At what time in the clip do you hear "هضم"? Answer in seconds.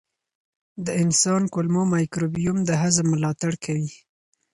2.81-3.05